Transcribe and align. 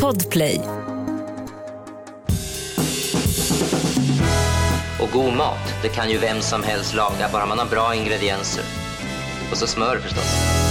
Podplay. 0.00 0.60
Och 5.00 5.08
god 5.12 5.32
mat, 5.32 5.74
det 5.82 5.88
kan 5.88 6.10
ju 6.10 6.18
vem 6.18 6.40
som 6.40 6.62
helst 6.62 6.94
laga, 6.94 7.28
bara 7.32 7.46
man 7.46 7.58
har 7.58 7.66
bra 7.66 7.94
ingredienser. 7.94 8.64
Och 9.50 9.56
så 9.56 9.66
smör 9.66 9.98
förstås. 9.98 10.61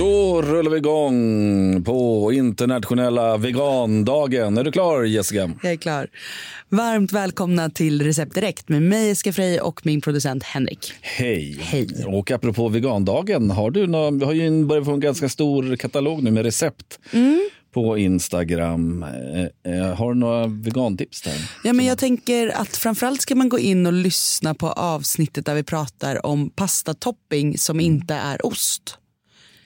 Då 0.00 0.42
rullar 0.42 0.70
vi 0.70 0.76
igång 0.76 1.84
på 1.84 2.32
internationella 2.32 3.36
vegandagen. 3.36 4.58
Är 4.58 4.64
du 4.64 4.72
klar 4.72 5.02
Jessica? 5.02 5.50
Jag 5.62 5.72
är 5.72 5.76
klar. 5.76 6.08
Varmt 6.68 7.12
välkomna 7.12 7.70
till 7.70 8.02
Recept 8.02 8.34
Direkt 8.34 8.68
med 8.68 8.82
mig 8.82 9.08
Jessica 9.08 9.32
Frey 9.32 9.58
och 9.58 9.86
min 9.86 10.00
producent 10.00 10.42
Henrik. 10.42 10.92
Hej. 11.00 11.58
Hej. 11.60 12.04
Och 12.06 12.30
apropå 12.30 12.68
vegandagen, 12.68 13.50
har 13.50 13.70
du, 13.70 13.86
nå, 13.86 14.10
du 14.10 14.24
har 14.24 14.32
ju 14.32 14.64
börjat 14.64 14.84
få 14.84 14.92
en 14.92 15.00
ganska 15.00 15.28
stor 15.28 15.76
katalog 15.76 16.22
nu 16.22 16.30
med 16.30 16.44
recept 16.44 16.98
på 17.74 17.98
Instagram. 17.98 19.02
Eh, 19.02 19.74
eh, 19.74 19.94
har 19.94 20.14
du 20.14 20.20
några 20.20 20.46
vegantips 20.46 21.22
där? 21.22 21.34
Ja, 21.64 21.72
men 21.72 21.86
jag 21.86 21.98
tänker 21.98 22.48
att 22.48 22.76
framförallt 22.76 23.22
ska 23.22 23.34
man 23.34 23.48
gå 23.48 23.58
in 23.58 23.86
och 23.86 23.92
lyssna 23.92 24.54
på 24.54 24.68
avsnittet 24.70 25.46
där 25.46 25.54
vi 25.54 25.62
pratar 25.62 26.26
om 26.26 26.50
pastatopping 26.50 27.58
som 27.58 27.80
inte 27.80 28.14
är 28.14 28.46
ost. 28.46 28.96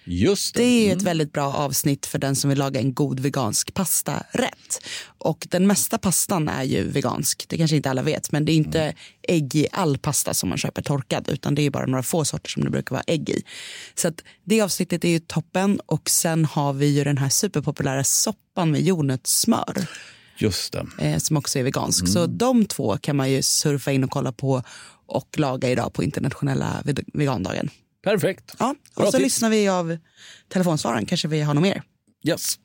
Just 0.07 0.55
det. 0.55 0.63
Det 0.63 0.91
är 0.91 0.97
ett 0.97 1.03
väldigt 1.03 1.33
bra 1.33 1.53
avsnitt 1.55 2.07
för 2.07 2.19
den 2.19 2.37
som 2.37 2.51
vill 2.51 2.59
laga 2.59 2.81
en 2.81 2.95
god 2.95 3.21
vegansk 3.21 3.75
pastarätt. 3.75 4.81
Och 5.19 5.47
den 5.51 5.67
mesta 5.67 5.99
pastan 5.99 6.49
är 6.49 6.63
ju 6.63 6.89
vegansk. 6.91 7.45
Det 7.49 7.57
kanske 7.59 7.77
inte 7.77 7.91
alla 7.91 8.03
vet, 8.03 8.33
men 8.33 8.45
det 8.45 8.53
är 8.53 8.57
inte 8.57 8.95
ägg 9.29 9.55
i 9.55 9.67
all 9.73 9.99
pasta 9.99 10.35
som 10.35 10.49
man 10.49 10.59
köper 10.59 10.83
torkad, 10.83 11.29
utan 11.29 11.55
det 11.55 11.63
är 11.63 11.71
bara 11.71 11.87
några 11.87 12.03
få 12.03 12.25
sorter 12.25 12.51
som 12.51 12.65
det 12.65 12.71
brukar 12.71 12.95
vara 12.95 13.05
ägg 13.07 13.29
i. 13.29 13.43
Så 13.95 14.09
att 14.09 14.23
det 14.45 14.61
avsnittet 14.61 15.05
är 15.05 15.09
ju 15.09 15.19
toppen 15.19 15.81
och 15.87 16.11
sen 16.11 16.45
har 16.45 16.73
vi 16.73 16.87
ju 16.87 17.05
den 17.05 17.19
här 17.19 17.29
superpopulära 17.29 18.05
soppan 18.05 18.71
med 18.71 18.81
jordnötssmör 18.83 19.87
Just 20.39 20.73
det. 20.73 20.87
eh, 20.99 21.19
som 21.19 21.37
också 21.37 21.59
är 21.59 21.63
vegansk. 21.63 22.09
Så 22.09 22.27
de 22.27 22.65
två 22.67 22.97
kan 22.97 23.17
man 23.17 23.31
ju 23.31 23.43
surfa 23.43 23.93
in 23.93 24.05
och 24.05 24.11
kolla 24.11 24.33
på 24.33 24.63
och 25.07 25.39
laga 25.39 25.71
idag 25.71 25.93
på 25.93 26.03
internationella 26.03 26.83
ve- 26.85 26.95
vegandagen. 27.13 27.71
Perfekt. 28.05 28.55
Ja, 28.59 28.75
Bra 28.97 29.05
och 29.05 29.13
så 29.13 29.19
tips. 29.19 29.23
lyssnar 29.25 29.51
vi 29.51 29.69
av 29.69 29.97
telefonsvararen, 30.49 31.07
kanske 31.07 31.29
vi 31.29 31.43
har 31.43 31.55
något 31.55 31.63
mer. 31.63 31.83
Yes. 32.29 32.57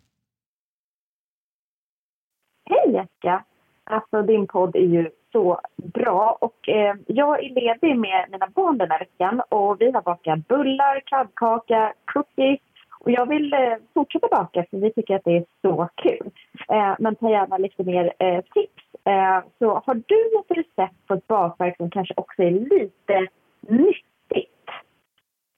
Hej 2.70 2.94
Jessica! 2.94 3.44
Alltså 3.84 4.22
din 4.22 4.48
podd 4.48 4.76
är 4.76 4.80
ju 4.80 5.10
så 5.32 5.62
bra 5.84 6.38
och 6.42 6.70
eh, 6.70 6.96
jag 7.08 7.44
är 7.44 7.50
ledig 7.50 8.00
med 8.00 8.26
mina 8.32 8.48
barn 8.48 8.78
den 8.78 8.92
här 8.92 9.00
veckan 9.00 9.42
och 9.50 9.82
vi 9.82 9.92
har 9.92 10.02
bakat 10.02 10.48
bullar, 10.48 11.02
kladdkaka, 11.06 11.94
cookies 12.14 12.60
och 13.00 13.12
jag 13.12 13.26
vill 13.26 13.54
eh, 13.54 13.60
fortsätta 13.94 14.28
baka 14.28 14.66
för 14.70 14.78
vi 14.78 14.94
tycker 14.94 15.16
att 15.16 15.24
det 15.26 15.38
är 15.38 15.46
så 15.62 15.90
kul. 15.96 16.32
Eh, 16.70 16.96
men 17.00 17.16
ta 17.16 17.30
gärna 17.30 17.58
lite 17.58 17.84
mer 17.84 18.14
eh, 18.20 18.42
tips. 18.54 18.84
Eh, 19.06 19.40
så 19.60 19.82
har 19.86 19.96
du 20.08 20.32
något 20.36 20.52
recept 20.58 21.08
på 21.08 21.14
ett 21.14 21.28
bakverk 21.28 21.78
som 21.78 21.90
kanske 21.92 22.14
också 22.18 22.44
är 22.44 22.52
lite 22.52 23.28
nyttigt? 23.68 24.06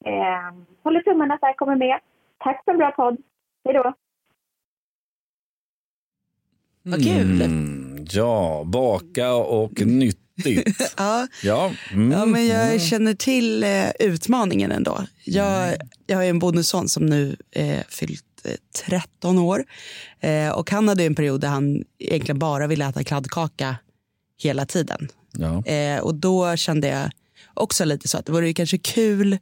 Eh, 0.05 0.55
håller 0.83 1.02
tummarna 1.02 1.33
att 1.33 1.41
det 1.41 1.47
här 1.47 1.53
kommer 1.53 1.75
med. 1.75 1.99
Tack 2.44 2.61
för 2.66 2.71
en 2.71 2.77
bra 2.77 2.91
podd. 2.91 3.17
Hej 3.66 3.73
då! 3.73 3.94
Vad 6.83 7.03
kul. 7.03 7.41
Mm, 7.41 8.05
ja, 8.11 8.63
baka 8.66 9.33
och 9.33 9.81
nyttigt. 9.81 10.21
Ja, 10.97 11.27
Ja, 11.43 11.71
mm. 11.91 12.11
ja, 12.11 12.25
men 12.25 12.47
jag 12.47 12.81
känner 12.81 13.13
till 13.13 13.63
eh, 13.63 13.89
utmaningen 13.99 14.71
ändå. 14.71 15.05
Jag, 15.25 15.75
jag 16.08 16.17
har 16.17 16.23
ju 16.23 16.30
en 16.30 16.39
bonusson 16.39 16.89
som 16.89 17.05
nu 17.05 17.36
eh, 17.52 17.80
fyllt 17.89 18.25
eh, 18.45 18.52
13 18.89 19.39
år. 19.39 19.63
Eh, 20.19 20.49
och 20.49 20.71
han 20.71 20.88
hade 20.88 21.03
en 21.03 21.15
period 21.15 21.41
där 21.41 21.47
han 21.47 21.83
egentligen 21.99 22.39
bara 22.39 22.67
ville 22.67 22.86
äta 22.89 23.03
kladdkaka 23.03 23.75
hela 24.43 24.65
tiden. 24.65 25.08
ja. 25.31 25.65
Eh, 25.65 25.99
och 25.99 26.15
då 26.15 26.55
kände 26.55 26.87
jag 26.87 27.09
också 27.53 27.86
lite 27.86 28.08
så 28.08 28.17
att 28.17 28.26
det 28.26 28.31
vore 28.31 28.47
ju 28.47 28.53
kanske 28.53 28.77
kul 28.77 29.37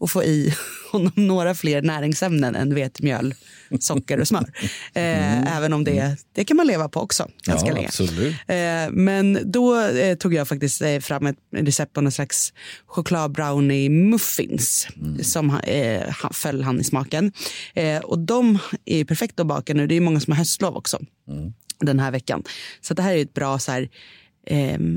att 0.00 0.10
få 0.10 0.24
i 0.24 0.54
honom 0.92 1.12
några 1.14 1.54
fler 1.54 1.82
näringsämnen 1.82 2.54
än 2.56 2.74
vetemjöl, 2.74 3.34
socker 3.80 4.20
och 4.20 4.28
smör. 4.28 4.50
Eh, 4.94 5.56
Även 5.56 5.72
om 5.72 5.84
det, 5.84 6.16
det 6.34 6.44
kan 6.44 6.56
man 6.56 6.66
leva 6.66 6.88
på 6.88 7.00
också 7.00 7.28
ganska 7.42 7.68
ja, 7.68 7.74
länge. 7.74 7.88
Eh, 8.84 8.90
men 8.90 9.38
då 9.52 9.80
eh, 9.80 10.16
tog 10.16 10.34
jag 10.34 10.48
faktiskt 10.48 10.82
eh, 10.82 10.98
fram 10.98 11.26
ett 11.26 11.36
recept 11.56 11.92
på 11.92 12.00
någon 12.00 12.12
slags 12.12 12.52
chokladbrownie 12.86 13.88
muffins 13.88 14.88
som 15.22 15.50
ha- 15.50 15.60
eh, 15.60 16.14
föll 16.32 16.62
han 16.62 16.80
i 16.80 16.84
smaken. 16.84 17.32
Eh, 17.74 17.98
och 17.98 18.18
de 18.18 18.58
är 18.84 19.04
perfekta 19.04 19.42
att 19.42 19.48
baka 19.48 19.74
nu. 19.74 19.86
Det 19.86 19.94
är 19.94 20.00
många 20.00 20.20
som 20.20 20.32
har 20.32 20.38
höstlov 20.38 20.76
också 20.76 20.98
den 21.80 21.98
här 22.00 22.10
veckan. 22.10 22.42
Så 22.80 22.94
det 22.94 23.02
här 23.02 23.14
är 23.14 23.22
ett 23.22 23.34
bra 23.34 23.58
så 23.58 23.72
här, 23.72 23.88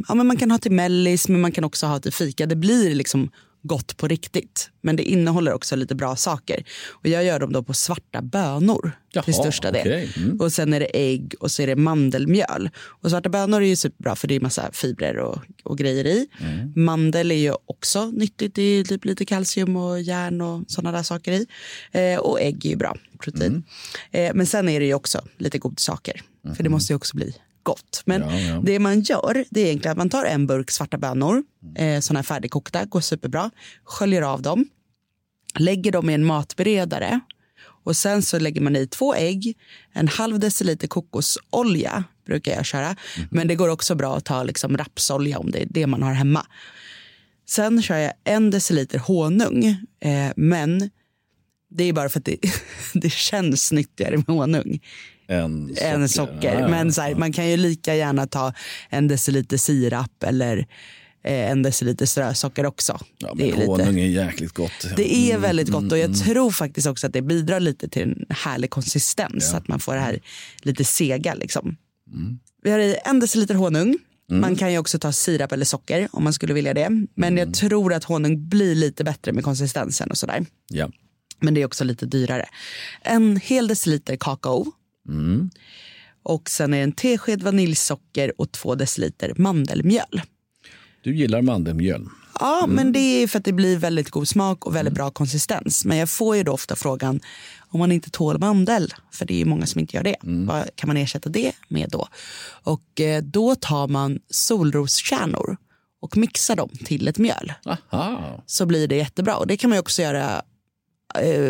ja, 0.08 0.16
men 0.16 0.28
man 0.28 0.38
kan 0.38 0.52
ha 0.52 0.58
till 0.58 0.72
mellis 0.72 1.28
men 1.28 1.42
man 1.42 1.52
kan 1.52 1.64
också 1.64 1.86
ha 1.88 2.00
till 2.00 2.14
fika. 2.14 2.46
Det 2.46 2.56
blir 2.56 2.96
liksom 2.96 3.32
gott 3.62 3.98
på 3.98 4.08
riktigt. 4.08 4.70
Men 4.82 4.96
det 4.96 5.04
innehåller 5.04 5.54
också 5.54 5.76
lite 5.76 5.96
bra 5.96 6.16
saker. 6.16 6.64
Och 6.90 7.08
jag 7.08 7.24
gör 7.24 7.40
dem 7.40 7.54
då 7.54 7.64
på 7.64 7.74
svarta 7.74 8.22
bönor 8.22 8.92
till 9.12 9.22
Jaha, 9.26 9.34
största 9.34 9.72
del. 9.72 9.82
okej. 9.82 10.14
Mm. 10.18 10.40
Och 10.42 10.52
sen 10.54 10.74
är 10.74 10.80
det 10.80 10.90
ägg 10.94 11.36
och 11.40 11.52
så 11.52 11.62
är 11.62 11.68
det 11.68 11.76
mandelmjöl. 11.76 12.70
Och 12.78 13.10
svarta 13.10 13.30
bönor 13.30 13.62
är 13.62 13.68
ju 13.68 13.76
superbra 13.76 14.16
för 14.16 14.28
det 14.28 14.36
är 14.36 14.40
massa 14.40 14.72
fibrer 14.72 15.18
och, 15.18 15.40
och 15.64 15.78
grejer 15.78 16.08
i. 16.08 16.28
Mm. 16.40 16.74
Mandel 16.76 17.32
är 17.32 17.36
ju 17.36 17.54
också 17.66 18.12
nyttigt. 18.12 18.56
Det 18.56 18.62
är 18.62 18.84
typ 18.84 19.06
lite 19.06 19.26
kalcium 19.26 19.76
och 19.76 20.02
järn 20.02 20.42
och 20.42 20.64
sådana 20.68 20.98
där 20.98 21.04
saker 21.04 21.32
i. 21.32 21.48
Eh, 21.92 22.20
och 22.20 22.42
ägg 22.42 22.66
är 22.66 22.70
ju 22.70 22.76
bra 22.76 22.96
protein. 23.20 23.64
Mm. 24.12 24.30
Eh, 24.30 24.36
men 24.36 24.46
sen 24.46 24.70
är 24.70 24.80
det 24.80 24.86
ju 24.86 24.94
också 24.94 25.22
lite 25.38 25.58
godsaker. 25.58 26.22
För 26.56 26.64
det 26.64 26.70
måste 26.70 26.94
ju 26.94 26.98
också 26.98 27.18
bli 27.18 27.36
gott. 27.70 28.02
Men 28.06 28.22
Ja, 28.22 28.40
ja. 28.40 28.62
det 28.64 28.80
man 28.80 29.02
gör 29.02 29.46
det 29.50 29.62
är 29.62 29.66
egentligen 29.66 29.92
att 29.92 29.98
man 29.98 30.10
tar 30.10 30.26
en 30.26 30.48
burk 30.48 30.72
svarta 30.72 30.98
bönor, 30.98 31.44
eh, 31.76 32.00
sådana 32.00 32.18
här 32.20 32.24
färdigkokta, 32.24 32.86
går 32.86 33.02
superbra, 33.02 33.52
sköljer 33.84 34.22
av 34.22 34.42
dem, 34.42 34.66
lägger 35.60 35.92
dem 35.92 36.10
i 36.10 36.14
en 36.14 36.26
matberedare 36.26 37.20
och 37.84 37.96
sen 37.96 38.22
så 38.22 38.40
lägger 38.40 38.62
man 38.62 38.76
i 38.76 38.88
två 38.88 39.16
ägg, 39.16 39.58
en 39.94 40.08
halv 40.08 40.40
deciliter 40.40 40.88
kokosolja 40.88 42.04
brukar 42.26 42.52
jag 42.52 42.66
köra. 42.66 42.96
Men 43.32 43.48
det 43.48 43.56
går 43.56 43.70
också 43.70 43.96
bra 43.96 44.18
att 44.18 44.26
ta 44.26 44.44
liksom 44.44 44.78
rapsolja 44.78 45.40
om 45.40 45.52
det 45.52 45.62
är 45.62 45.68
det 45.70 45.88
man 45.88 46.04
har 46.04 46.14
hemma. 46.14 46.46
Sen 47.50 47.82
kör 47.82 47.98
jag 47.98 48.14
en 48.24 48.52
deciliter 48.52 49.00
honung, 49.00 49.66
eh, 50.00 50.32
men 50.36 50.90
det 51.70 51.84
är 51.84 51.94
bara 51.94 52.10
för 52.10 52.20
att 52.20 52.26
det, 52.26 52.38
det 52.94 53.10
känns 53.12 53.72
nyttigare 53.72 54.18
med 54.18 54.26
honung 54.28 54.80
En 55.28 55.68
socker. 55.70 55.86
än 55.94 56.10
socker. 56.10 56.54
Ja, 56.54 56.60
ja, 56.60 56.68
Men 56.68 56.94
så 56.94 57.02
här, 57.02 57.16
man 57.16 57.34
kan 57.34 57.50
ju 57.50 57.58
lika 57.58 57.96
gärna 57.96 58.28
ta 58.28 58.54
en 58.90 59.08
deciliter 59.08 59.58
sirap 59.58 60.24
eller 60.24 60.58
eh, 61.24 61.52
en 61.52 61.64
deciliter 61.64 62.06
strösocker 62.06 62.66
också. 62.66 63.00
Ja, 63.18 63.34
det, 63.36 63.52
men 63.52 63.62
är 63.62 63.66
honung 63.66 63.88
lite, 63.88 64.00
är 64.00 64.26
jäkligt 64.26 64.52
gott. 64.54 64.88
det 64.96 65.16
är 65.16 65.30
Mm, 65.30 65.42
väldigt 65.42 65.70
gott 65.70 65.92
och 65.92 65.98
jag 65.98 66.06
mm, 66.06 66.18
tror 66.20 66.52
faktiskt 66.52 66.88
också 66.88 67.08
att 67.08 67.14
det 67.14 67.22
bidrar 67.22 67.60
lite 67.60 67.90
till 67.90 68.02
en 68.02 68.26
härlig 68.30 68.70
konsistens. 68.70 69.50
Så 69.50 69.58
att 69.58 69.68
man 69.68 69.80
får 69.80 69.94
det 69.94 70.00
här 70.02 70.20
lite 70.62 70.84
sega. 70.86 71.34
Liksom. 71.34 71.76
Mm. 72.14 72.40
Vi 72.64 72.72
har 72.72 72.80
i 72.80 72.96
en 73.06 73.20
deciliter 73.20 73.56
honung. 73.56 73.98
Man 74.32 74.56
kan 74.56 74.72
ju 74.72 74.78
också 74.78 75.00
ta 75.00 75.12
sirap 75.12 75.52
eller 75.52 75.66
socker 75.66 76.08
om 76.12 76.24
man 76.24 76.34
skulle 76.34 76.54
vilja 76.54 76.74
det. 76.74 76.90
Men 76.90 77.08
Mm. 77.34 77.38
jag 77.38 77.54
tror 77.54 77.94
att 77.94 78.04
honung 78.04 78.50
blir 78.50 78.76
lite 78.76 79.04
bättre 79.04 79.34
med 79.34 79.44
konsistensen 79.44 80.12
och 80.12 80.18
sådär. 80.18 80.46
Ja. 80.70 80.90
Men 81.40 81.54
det 81.54 81.62
är 81.62 81.66
också 81.66 81.84
lite 81.84 82.06
dyrare. 82.06 82.46
En 83.02 83.38
hel 83.38 83.68
deciliter 83.68 84.16
kakao. 84.16 84.72
Mm. 85.08 85.50
Och 86.24 86.50
sen 86.50 86.74
är 86.74 86.78
det 86.78 86.84
en 86.84 86.92
tesked 86.92 87.44
vaniljsocker 87.44 88.42
och 88.42 88.52
två 88.52 88.76
deciliter 88.76 89.34
mandelmjöl. 89.36 90.22
Du 91.02 91.16
gillar 91.16 91.42
mandelmjöl. 91.42 92.08
Ja, 92.40 92.66
men 92.68 92.92
det 92.92 93.00
är 93.00 93.28
för 93.28 93.40
att 93.40 93.46
det 93.46 93.54
blir 93.54 93.78
väldigt 93.78 94.10
god 94.10 94.28
smak 94.28 94.66
och 94.66 94.76
väldigt 94.76 94.94
bra 94.94 95.12
konsistens. 95.12 95.86
Men 95.86 95.98
jag 95.98 96.10
får 96.10 96.36
ju 96.36 96.44
då 96.44 96.52
ofta 96.52 96.76
frågan 96.76 97.20
om 97.70 97.80
man 97.80 97.92
inte 97.92 98.10
tål 98.10 98.40
mandel, 98.40 98.94
för 99.12 99.26
det 99.26 99.34
är 99.34 99.38
ju 99.38 99.46
många 99.46 99.66
som 99.66 99.80
inte 99.80 99.98
gör 99.98 100.04
det. 100.04 100.16
Vad 100.22 100.76
kan 100.76 100.88
man 100.88 100.98
ersätta 100.98 101.30
det 101.30 101.52
med 101.68 101.90
då? 101.90 102.08
Och 102.64 103.02
eh, 103.02 103.24
då 103.24 103.56
tar 103.56 103.88
man 103.88 104.20
solroskärnor 104.30 105.58
och 106.02 106.18
mixar 106.18 106.56
dem 106.56 106.70
till 106.86 107.08
ett 107.08 107.18
mjöl. 107.18 107.54
Aha. 107.92 108.44
Så 108.46 108.66
blir 108.66 108.88
det 108.88 108.96
jättebra. 108.96 109.38
Och 109.38 109.48
det 109.48 109.58
kan 109.58 109.70
man 109.70 109.80
också 109.80 110.02
göra 110.02 110.42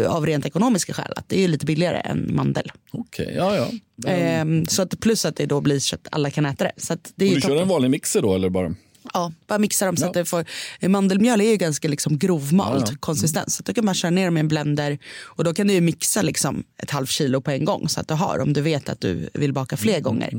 av 0.08 0.26
rent 0.26 0.46
ekonomiska 0.46 0.94
skäl. 0.94 1.14
Att 1.16 1.30
det 1.30 1.44
är 1.44 1.48
lite 1.48 1.66
billigare 1.66 1.98
än 2.00 2.36
mandel. 2.36 2.72
Okej, 2.92 3.34
ja 3.38 3.56
ja. 3.56 4.10
Ehm, 4.10 4.66
så 4.66 4.82
att, 4.82 5.00
plus 5.00 5.26
att 5.26 5.36
det 5.36 5.46
då 5.46 5.62
blir 5.62 5.80
så 5.80 5.96
att 5.96 6.08
alla 6.12 6.30
kan 6.32 6.46
äta 6.46 6.64
det. 6.64 6.72
Så 6.78 6.94
att 6.94 7.12
det 7.16 7.26
är 7.26 7.36
du 7.36 7.42
kör 7.42 7.50
toppen. 7.50 7.62
en 7.64 7.68
vanlig 7.68 7.92
mixer 7.92 8.22
då 8.22 8.36
eller 8.36 8.50
bara? 8.50 8.76
Ja, 9.14 9.32
bara 9.48 9.60
mixa 9.60 9.86
dem 9.86 9.98
så 9.98 10.04
Ja. 10.04 10.08
att 10.08 10.14
det 10.14 10.26
får... 10.26 10.46
Mandelmjöl 10.88 11.42
är 11.42 11.50
ju 11.50 11.56
ganska 11.58 11.88
liksom 11.88 12.18
grovmald 12.18 12.82
Ja, 12.84 12.88
ja. 12.92 12.98
konsistens. 13.00 13.56
Så 13.56 13.64
du 13.64 13.74
kan 13.74 13.86
bara 13.86 13.94
köra 13.94 14.12
ner 14.12 14.26
dem 14.26 14.38
i 14.38 14.40
en 14.40 14.48
blender 14.48 14.98
och 15.22 15.44
då 15.44 15.54
kan 15.54 15.68
du 15.68 15.82
mixa 15.82 16.22
liksom 16.22 16.64
ett 16.84 16.92
halvt 16.92 17.10
kilo 17.10 17.42
på 17.42 17.52
en 17.52 17.66
gång 17.66 17.90
så 17.90 18.00
att 18.00 18.08
du 18.08 18.14
har 18.14 18.40
om 18.40 18.54
du 18.54 18.62
vet 18.62 18.90
att 18.90 19.02
du 19.02 19.30
vill 19.34 19.54
baka 19.54 19.78
fler 19.78 19.94
Mm, 19.94 20.04
gånger. 20.04 20.34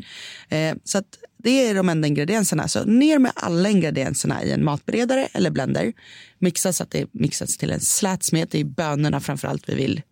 Eh, 0.49 0.75
så 0.85 0.99
att 0.99 1.05
det 1.43 1.67
är 1.67 1.75
de 1.75 1.89
enda 1.89 2.09
ingredienserna. 2.09 2.69
Så 2.69 2.85
ner 2.85 3.19
med 3.19 3.33
alla 3.35 3.69
ingredienserna 3.69 4.45
i 4.45 4.53
en 4.53 4.65
matberedare 4.65 5.29
eller 5.33 5.51
blender. 5.51 5.93
Mixa 6.39 6.73
så 6.73 6.83
att 6.83 6.91
det 6.91 7.07
mixas 7.13 7.57
till 7.57 7.71
en 7.71 7.81
slät 7.81 8.23
smet. 8.23 8.51
Det 8.51 8.61
är 8.61 8.65
bönorna 8.65 9.21
framförallt 9.21 9.69
vi 9.69 9.75
vill 9.75 10.03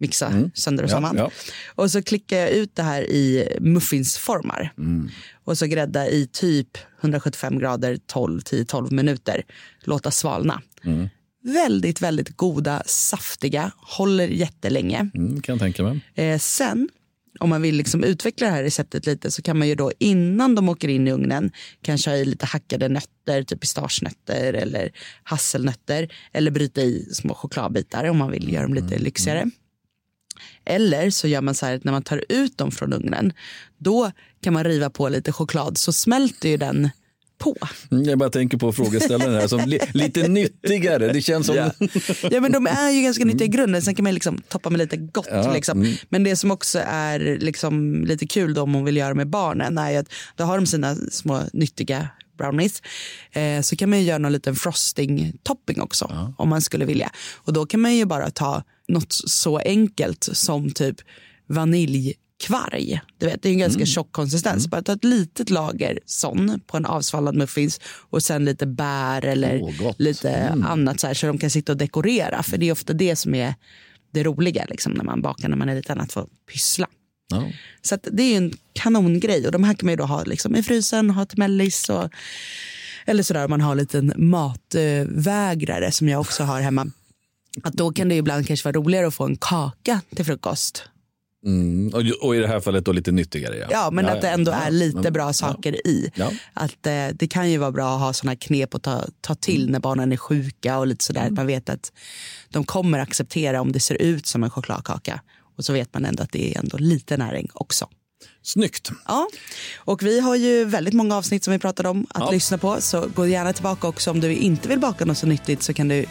mixa 0.00 0.50
sönder 0.54 0.84
och 0.84 0.90
Ja, 0.90 0.94
samman. 0.94 1.16
ja. 1.16 1.30
Och 1.74 1.90
så 1.90 2.02
klickar 2.02 2.36
jag 2.38 2.50
ut 2.50 2.76
det 2.76 2.82
här 2.82 3.02
i 3.02 3.48
muffinsformar. 3.60 4.72
Och 5.44 5.58
så 5.58 5.66
grädda 5.66 6.08
i 6.08 6.26
typ 6.32 6.68
175 7.00 7.58
grader 7.58 7.98
12 8.06 8.40
10-12 8.40 8.92
minuter. 8.92 9.42
Låta 9.84 10.10
svalna. 10.10 10.62
Väldigt, 11.42 12.00
väldigt 12.02 12.36
goda, 12.36 12.82
saftiga, 12.86 13.70
håller 13.76 14.28
jättelänge. 14.28 15.10
Mm, 15.14 15.42
kan 15.42 15.52
jag 15.52 15.60
tänka 15.60 15.82
mig. 15.82 16.00
Eh, 16.14 16.38
sen, 16.38 16.88
om 17.40 17.48
man 17.50 17.62
vill 17.62 17.76
liksom 17.76 18.04
utveckla 18.04 18.46
det 18.46 18.52
här 18.52 18.62
receptet 18.62 19.06
lite 19.06 19.30
så 19.30 19.42
kan 19.42 19.58
man 19.58 19.68
ju 19.68 19.74
då 19.74 19.92
innan 19.98 20.54
de 20.54 20.68
åker 20.68 20.88
in 20.88 21.08
i 21.08 21.12
ugnen 21.12 21.50
kanske 21.82 22.10
ha 22.10 22.16
i 22.16 22.24
lite 22.24 22.46
hackade 22.46 22.88
nötter, 22.88 23.42
typ 23.42 23.60
pistagenötter 23.60 24.52
eller 24.52 24.92
hasselnötter. 25.22 26.08
Eller 26.32 26.50
bryta 26.50 26.80
i 26.80 27.08
små 27.12 27.34
chokladbitar 27.34 28.04
om 28.04 28.16
man 28.16 28.30
vill 28.30 28.52
göra 28.52 28.62
dem 28.62 28.74
lite 28.74 28.98
lyxigare. 28.98 29.50
Eller 30.64 31.10
så 31.10 31.28
gör 31.28 31.40
man 31.40 31.54
så 31.54 31.66
här 31.66 31.76
att 31.76 31.84
när 31.84 31.92
man 31.92 32.02
tar 32.02 32.24
ut 32.28 32.58
dem 32.58 32.70
från 32.70 32.92
ugnen 32.92 33.32
då 33.78 34.12
kan 34.42 34.52
man 34.52 34.64
riva 34.64 34.90
på 34.90 35.08
lite 35.08 35.32
choklad 35.32 35.78
så 35.78 35.92
smälter 35.92 36.48
ju 36.48 36.56
den 36.56 36.90
på. 37.38 37.56
Mm, 37.90 38.04
Jag 38.04 38.18
bara 38.18 38.30
tänker 38.30 38.58
på 38.58 38.72
frågeställaren 38.72 39.34
här 39.34 39.46
som 39.46 39.60
li, 39.60 39.78
lite 39.94 40.28
nyttigare. 40.28 41.12
Det 41.12 41.22
känns 41.22 41.46
som... 41.46 41.56
Ja 42.30 42.40
men 42.40 42.52
de 42.52 42.66
är 42.66 42.90
ju 42.90 43.02
ganska 43.02 43.24
nyttiga 43.24 43.44
i 43.44 43.48
grunden. 43.48 43.82
Sen 43.82 43.94
kan 43.94 44.04
man 44.04 44.14
liksom 44.14 44.38
toppa 44.48 44.70
med 44.70 44.78
lite 44.78 44.96
gott. 44.96 45.26
Ja, 45.30 45.52
liksom. 45.52 45.80
mm. 45.82 45.96
Men 46.08 46.24
det 46.24 46.36
som 46.36 46.50
också 46.50 46.82
är 46.86 47.38
liksom 47.40 48.04
lite 48.04 48.26
kul 48.26 48.54
då 48.54 48.62
om 48.62 48.70
man 48.70 48.84
vill 48.84 48.96
göra 48.96 49.14
med 49.14 49.28
barnen 49.28 49.78
är 49.78 49.98
att 49.98 50.12
då 50.36 50.44
har 50.44 50.56
de 50.56 50.66
sina 50.66 50.94
små 50.94 51.42
nyttiga 51.52 52.08
brownies. 52.38 52.82
Eh, 53.32 53.60
så 53.60 53.76
kan 53.76 53.90
man 53.90 53.98
ju 53.98 54.04
göra 54.04 54.18
någon 54.18 54.32
liten 54.32 54.54
frosting 54.56 55.32
topping 55.42 55.80
också 55.80 56.34
om 56.38 56.48
man 56.48 56.62
skulle 56.62 56.84
vilja. 56.84 57.10
Och 57.34 57.52
då 57.52 57.66
kan 57.66 57.80
man 57.80 57.96
ju 57.96 58.04
bara 58.04 58.30
ta 58.30 58.62
något 58.88 59.12
så 59.12 59.58
enkelt 59.58 60.28
som 60.32 60.70
typ 60.70 60.96
vaniljkvarg. 62.48 63.00
Du 63.18 63.26
vet, 63.26 63.42
det 63.42 63.48
är 63.48 63.52
en 63.52 63.58
Mm. 63.60 63.68
ganska 63.68 63.86
tjock 63.86 64.12
konsistens. 64.12 64.68
Bara 64.68 64.82
ta 64.82 64.92
ett 64.92 65.04
litet 65.04 65.50
lager 65.50 65.98
sån 66.06 66.60
på 66.66 66.76
en 66.76 66.86
avsvallad 66.86 67.34
muffins 67.36 67.80
och 68.10 68.22
sen 68.22 68.44
lite 68.44 68.66
bär 68.66 69.24
eller 69.24 69.58
gott. 69.78 70.00
lite 70.00 70.48
annat 70.48 71.00
så, 71.00 71.06
här, 71.06 71.14
så 71.14 71.26
de 71.26 71.38
kan 71.38 71.50
sitta 71.50 71.72
och 71.72 71.78
dekorera. 71.78 72.42
För 72.42 72.58
det 72.58 72.68
är 72.68 72.72
ofta 72.72 72.92
det 72.92 73.16
som 73.16 73.34
är 73.34 73.54
det 74.12 74.24
roliga 74.24 74.64
liksom, 74.68 74.92
när 74.92 75.04
man 75.04 75.22
bakar 75.22 75.48
när 75.48 75.56
man 75.56 75.68
är 75.68 75.74
liten, 75.74 76.00
att 76.00 76.12
få 76.12 76.28
pyssla. 76.52 76.86
Ja. 77.30 77.50
Så 77.82 77.98
det 78.02 78.22
är 78.22 78.30
ju 78.30 78.36
en 78.36 78.52
kanongrej 78.72 79.46
och 79.46 79.52
de 79.52 79.64
här 79.64 79.74
kan 79.74 79.86
man 79.86 79.92
ju 79.92 79.96
då 79.96 80.04
ha 80.04 80.24
liksom, 80.24 80.56
i 80.56 80.62
frysen, 80.62 81.10
ha 81.10 81.26
till 81.26 81.38
mellis 81.38 81.88
och 81.88 82.10
eller 83.08 83.22
sådär 83.22 83.44
om 83.44 83.50
man 83.50 83.60
har 83.60 83.72
en 83.72 83.78
liten 83.78 84.12
matvägrare 84.16 85.92
som 85.92 86.08
jag 86.08 86.20
också 86.20 86.42
har 86.44 86.60
hemma. 86.60 86.86
Att 87.62 87.74
då 87.74 87.92
kan 87.92 88.08
det 88.08 88.14
ibland 88.14 88.46
kanske 88.46 88.68
vara 88.68 88.76
roligare 88.84 89.06
att 89.06 89.14
få 89.14 89.24
en 89.24 89.36
kaka 89.36 90.00
till 90.16 90.24
frukost. 90.24 90.84
Mm. 91.46 91.88
Och, 91.94 92.26
och 92.26 92.36
i 92.36 92.38
det 92.38 92.48
här 92.48 92.60
fallet 92.60 92.84
då 92.84 92.92
lite 92.92 93.12
nyttigare. 93.12 93.56
Ja, 93.58 93.66
Ja, 93.70 93.90
men 93.90 94.06
att 94.06 94.20
det 94.20 94.28
ändå 94.28 94.52
Ja, 94.52 94.56
är 94.56 94.70
lite 94.70 95.10
bra 95.10 95.32
saker 95.32 95.86
i. 95.86 96.10
Ja. 96.14 96.30
Att 96.54 96.86
eh, 96.86 97.08
det 97.14 97.28
kan 97.28 97.50
ju 97.50 97.58
vara 97.58 97.72
bra 97.72 97.94
att 97.94 98.00
ha 98.00 98.12
sådana 98.12 98.36
knep 98.36 98.74
att 98.74 98.82
ta, 98.82 99.04
ta 99.20 99.34
till 99.34 99.60
Mm. 99.60 99.72
när 99.72 99.80
barnen 99.80 100.12
är 100.12 100.16
sjuka 100.16 100.78
och 100.78 100.86
lite 100.86 101.04
sådär. 101.04 101.26
Att 101.26 101.32
man 101.32 101.46
vet 101.46 101.68
att 101.68 101.92
de 102.48 102.64
kommer 102.64 102.98
acceptera 102.98 103.60
om 103.60 103.72
det 103.72 103.80
ser 103.80 103.94
ut 104.02 104.26
som 104.26 104.44
en 104.44 104.50
chokladkaka. 104.50 105.20
Och 105.58 105.64
så 105.64 105.72
vet 105.72 105.94
man 105.94 106.04
ändå 106.04 106.22
att 106.22 106.32
det 106.32 106.54
är 106.54 106.58
ändå 106.58 106.76
lite 106.78 107.16
näring 107.16 107.48
också. 107.54 107.88
Snyggt. 108.42 108.90
Ja, 109.08 109.28
och 109.76 110.02
vi 110.02 110.20
har 110.20 110.36
ju 110.36 110.64
väldigt 110.64 110.94
många 110.94 111.16
avsnitt 111.16 111.44
som 111.44 111.52
vi 111.52 111.58
pratade 111.58 111.88
om 111.88 112.06
att 112.10 112.20
Ja. 112.20 112.30
lyssna 112.30 112.58
på. 112.58 112.80
Så 112.80 113.08
gå 113.14 113.26
gärna 113.26 113.52
tillbaka 113.52 113.88
också 113.88 114.10
om 114.10 114.20
du 114.20 114.34
inte 114.34 114.68
vill 114.68 114.78
baka 114.80 115.04
något 115.04 115.18
så 115.18 115.26
nyttigt 115.26 115.62
så 115.62 115.74
kan 115.74 115.88
du 115.88 116.04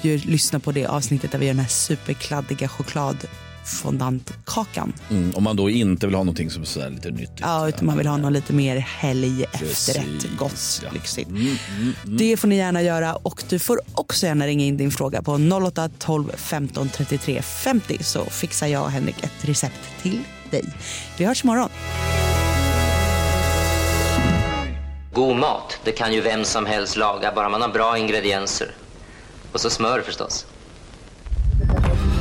ju 0.00 0.18
lyssna 0.18 0.60
på 0.60 0.72
det 0.72 0.86
avsnittet 0.86 1.32
där 1.32 1.38
vi 1.38 1.46
gör 1.46 1.52
den 1.54 1.60
här 1.62 1.68
superkladdiga 1.68 2.68
chokladfondantkakan. 3.64 4.92
Mm. 5.10 5.34
Om 5.34 5.44
man 5.44 5.56
då 5.56 5.70
inte 5.70 6.06
vill 6.06 6.14
ha 6.16 6.22
någonting 6.24 6.50
som 6.50 6.62
är 6.62 6.90
lite 6.90 7.10
nyttigt. 7.10 7.40
Ja, 7.40 7.68
utan 7.68 7.86
man 7.86 7.98
vill 7.98 8.06
ha 8.06 8.16
något 8.16 8.32
lite 8.32 8.52
mer 8.52 8.76
helg 8.76 9.44
efterrätt, 9.52 10.26
gott, 10.38 10.80
ja. 10.84 10.90
lyxigt. 10.92 11.28
Mm, 11.28 11.56
Det 12.04 12.36
får 12.36 12.48
ni 12.48 12.56
gärna 12.56 12.82
göra 12.82 13.14
och 13.16 13.42
du 13.48 13.58
får 13.58 13.80
också 13.94 14.26
gärna 14.26 14.46
ringa 14.46 14.64
in 14.64 14.76
din 14.76 14.90
fråga 14.90 15.22
på 15.22 15.38
08 15.66 15.88
12 15.98 16.32
15 16.36 16.88
33 16.88 17.42
50 17.42 17.98
så 18.04 18.24
fixar 18.24 18.66
jag 18.66 18.82
och 18.82 18.90
Henrik 18.90 19.24
ett 19.24 19.44
recept 19.48 19.80
till 20.02 20.20
dig. 20.50 20.64
Vi 21.18 21.24
hörs 21.24 21.44
imorgon. 21.44 21.68
God 25.14 25.36
mat, 25.36 25.78
det 25.84 25.92
kan 25.92 26.12
ju 26.12 26.20
vem 26.20 26.44
som 26.44 26.66
helst 26.66 26.96
laga, 26.96 27.32
bara 27.34 27.48
man 27.48 27.62
har 27.62 27.68
bra 27.68 27.98
ingredienser. 27.98 28.70
Och 29.52 29.60
så 29.60 29.70
smör 29.70 30.00
förstås. 30.00 30.46